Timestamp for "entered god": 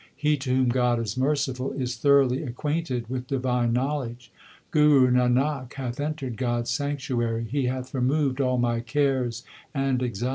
5.99-6.61